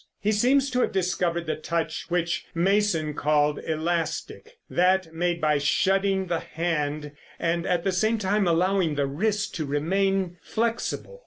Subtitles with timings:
[0.19, 6.25] He seems to have discovered the touch which Mason called elastic; that made by shutting
[6.25, 8.17] the hand and at the same
[8.47, 11.19] allowing the wrist to remain flexible.